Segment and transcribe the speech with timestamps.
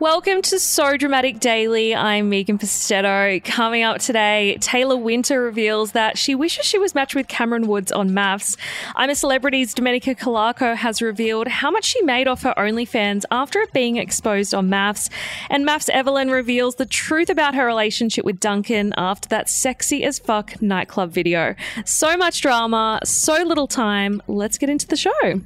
[0.00, 1.92] Welcome to So Dramatic Daily.
[1.92, 3.42] I'm Megan Pustetto.
[3.42, 7.90] Coming up today, Tayla Winter reveals that she wishes she was matched with Cameron Woods
[7.90, 8.56] on MAFS.
[8.94, 13.58] I'm a Celebrity's Domenica Calarco has revealed how much she made off her OnlyFans after
[13.58, 15.10] it being exposed on MAFS.
[15.50, 20.20] And MAFS Evelyn reveals the truth about her relationship with Duncan after that sexy as
[20.20, 21.56] fuck nightclub video.
[21.84, 24.22] So much drama, so little time.
[24.28, 25.40] Let's get into the show.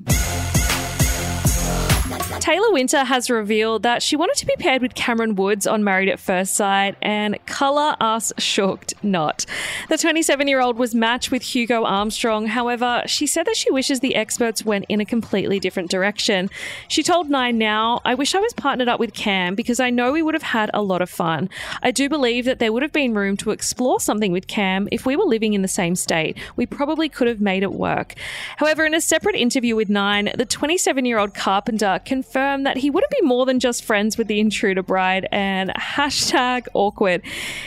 [2.42, 6.08] Tayla Winter has revealed that she wanted to be paired with Cameron Woods on Married
[6.08, 9.46] at First Sight, and colour us shocked not.
[9.88, 12.48] The 27 year old was matched with Hugo Armstrong.
[12.48, 16.50] However, she said that she wishes the experts went in a completely different direction.
[16.88, 20.10] She told Nine Now, I wish I was partnered up with Cam because I know
[20.10, 21.48] we would have had a lot of fun.
[21.80, 25.06] I do believe that there would have been room to explore something with Cam if
[25.06, 26.36] we were living in the same state.
[26.56, 28.14] We probably could have made it work.
[28.56, 32.90] However, in a separate interview with Nine, the 27 year old carpenter confirmed that he
[32.90, 37.22] wouldn't be more than just friends with the intruder bride and hashtag awkward.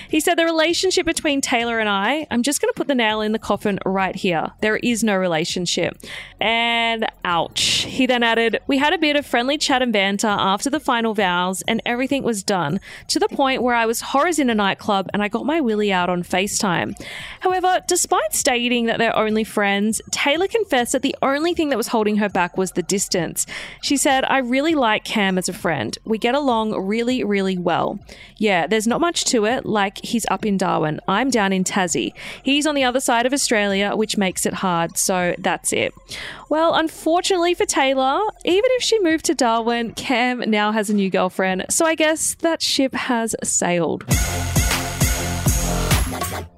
[0.10, 3.22] He said the relationship between Tayla and I, I'm just going to put the nail
[3.22, 4.52] in the coffin right here.
[4.62, 5.98] There is no relationship.
[6.40, 7.86] And ouch.
[7.88, 11.14] He then added, We had a bit of friendly chat and banter after the final
[11.14, 15.10] vows and everything was done to the point where I was horrors in a nightclub
[15.14, 17.00] and I got my willy out on FaceTime.
[17.40, 21.88] However, despite stating that they're only friends, Tayla confessed that the only thing that was
[21.88, 23.46] holding her back was the distance.
[23.82, 25.98] She said, I really like Cam as a friend.
[26.06, 28.00] We get along really, really well.
[28.38, 31.00] Yeah, there's not much to it, like he's up in Darwin.
[31.08, 32.14] I'm down in Tassie.
[32.44, 35.94] He's on the other side of Australia, which makes it hard, so that's it.
[36.50, 41.10] Well, unfortunately for Tayla, even if she moved to Darwin, Cam now has a new
[41.10, 44.06] girlfriend, so I guess that ship has sailed.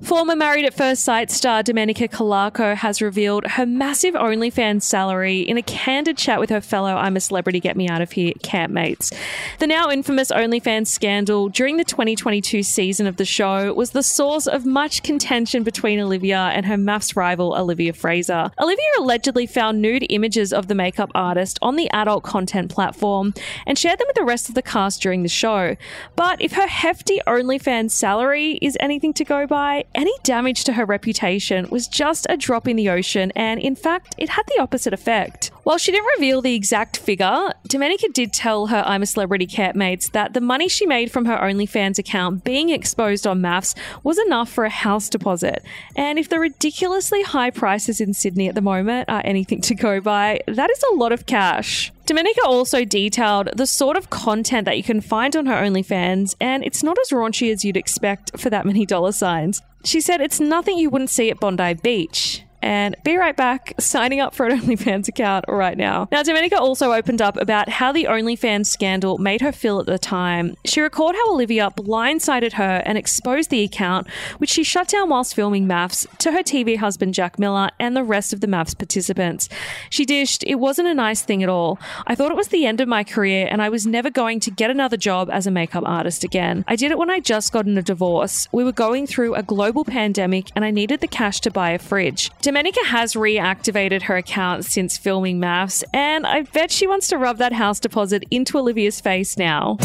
[0.07, 5.57] Former Married at First Sight star Domenica Calarco has revealed her massive OnlyFans salary in
[5.57, 9.13] a candid chat with her fellow I'm a Celebrity Get Me Out of Here campmates.
[9.59, 14.47] The now infamous OnlyFans scandal during the 2022 season of the show was the source
[14.47, 18.49] of much contention between Olivia and her MAFS rival Olivia Frazer.
[18.61, 23.33] Olivia allegedly found nude images of the makeup artist on the adult content platform
[23.65, 25.75] and shared them with the rest of the cast during the show.
[26.15, 30.85] But if her hefty OnlyFans salary is anything to go by, any damage to her
[30.85, 34.93] reputation was just a drop in the ocean, and in fact, it had the opposite
[34.93, 35.51] effect.
[35.63, 40.11] While she didn't reveal the exact figure, Domenica did tell her I'm a Celebrity campmates
[40.11, 44.49] that the money she made from her OnlyFans account being exposed on MAFS was enough
[44.49, 45.63] for a house deposit.
[45.95, 49.99] And if the ridiculously high prices in Sydney at the moment are anything to go
[49.99, 51.91] by, that is a lot of cash.
[52.05, 56.63] Domenica also detailed the sort of content that you can find on her OnlyFans, and
[56.63, 59.61] it's not as raunchy as you'd expect for that many dollar signs.
[59.83, 64.19] She said it's nothing you wouldn't see at Bondi Beach and be right back signing
[64.19, 66.09] up for an OnlyFans account right now.
[66.11, 69.97] Now, Domenica also opened up about how the OnlyFans scandal made her feel at the
[69.97, 70.53] time.
[70.65, 75.33] She recalled how Olivia blindsided her and exposed the account, which she shut down whilst
[75.33, 79.47] filming MAFS, to her TV husband Jack Miller and the rest of the MAFS participants.
[79.89, 81.79] She dished, It wasn't a nice thing at all.
[82.05, 84.51] I thought it was the end of my career and I was never going to
[84.51, 86.65] get another job as a makeup artist again.
[86.67, 88.49] I did it when I just got in a divorce.
[88.51, 91.79] We were going through a global pandemic and I needed the cash to buy a
[91.79, 92.29] fridge.
[92.41, 97.37] Domenica has reactivated her account since filming MAFS, and I bet she wants to rub
[97.37, 99.77] that house deposit into Olivia's face now.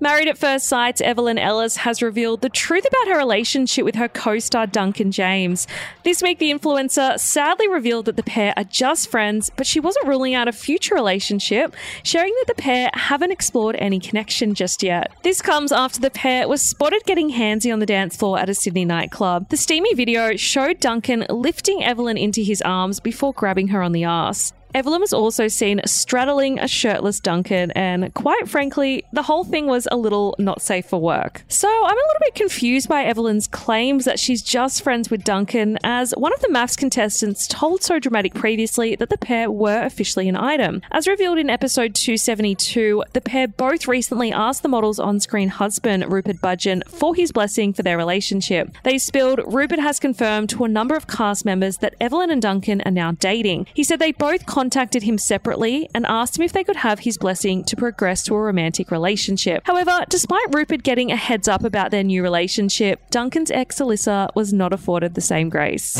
[0.00, 4.08] Married at First Sight's Evelyn Ellis has revealed the truth about her relationship with her
[4.08, 5.66] co star Duncan James.
[6.02, 10.06] This week, the influencer sadly revealed that the pair are just friends, but she wasn't
[10.06, 15.12] ruling out a future relationship, sharing that the pair haven't explored any connection just yet.
[15.22, 18.54] This comes after the pair was spotted getting handsy on the dance floor at a
[18.54, 19.48] Sydney nightclub.
[19.48, 24.04] The steamy video showed Duncan lifting Evelyn into his arms before grabbing her on the
[24.04, 24.52] ass.
[24.74, 29.86] Evelyn was also seen straddling a shirtless Duncan, and quite frankly, the whole thing was
[29.92, 31.44] a little not safe for work.
[31.46, 35.78] So I'm a little bit confused by Evelyn's claims that she's just friends with Duncan,
[35.84, 40.28] as one of the MAFS contestants told So Dramatic previously that the pair were officially
[40.28, 40.82] an item.
[40.90, 46.10] As revealed in episode 272, the pair both recently asked the model's on screen husband,
[46.10, 48.74] Rupert Budgen, for his blessing for their relationship.
[48.82, 52.80] They spilled Rupert has confirmed to a number of cast members that Evelyn and Duncan
[52.84, 53.68] are now dating.
[53.72, 57.18] He said they both contacted him separately and asked him if they could have his
[57.18, 59.62] blessing to progress to a romantic relationship.
[59.66, 64.54] However, despite Rupert getting a heads up about their new relationship, Duncan's ex Alyssa was
[64.54, 65.94] not afforded the same grace.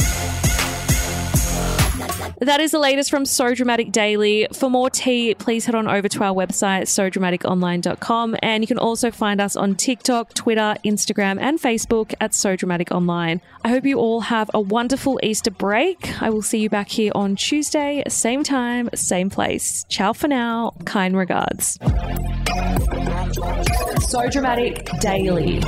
[2.45, 4.47] That is the latest from So Dramatic Daily.
[4.53, 8.37] For more tea, please head on over to our website, sodramaticonline.com.
[8.43, 12.93] And you can also find us on TikTok, Twitter, Instagram, and Facebook at So Dramatic
[12.93, 13.41] Online.
[13.65, 16.21] I hope you all have a wonderful Easter break.
[16.21, 19.87] I will see you back here on Tuesday, same time, same place.
[19.89, 20.75] Ciao for now.
[20.85, 21.79] Kind regards.
[24.11, 25.63] So Dramatic Daily.